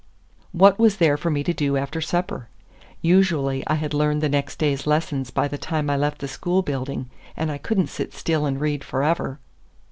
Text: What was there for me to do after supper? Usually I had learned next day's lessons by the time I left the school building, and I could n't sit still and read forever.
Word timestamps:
What 0.51 0.79
was 0.79 0.97
there 0.97 1.15
for 1.15 1.29
me 1.29 1.43
to 1.43 1.53
do 1.53 1.77
after 1.77 2.01
supper? 2.01 2.49
Usually 3.03 3.63
I 3.67 3.75
had 3.75 3.93
learned 3.93 4.27
next 4.31 4.57
day's 4.57 4.87
lessons 4.87 5.29
by 5.29 5.47
the 5.47 5.59
time 5.59 5.91
I 5.91 5.95
left 5.95 6.21
the 6.21 6.27
school 6.27 6.63
building, 6.63 7.07
and 7.37 7.51
I 7.51 7.59
could 7.59 7.81
n't 7.81 7.89
sit 7.89 8.11
still 8.11 8.47
and 8.47 8.59
read 8.59 8.83
forever. 8.83 9.37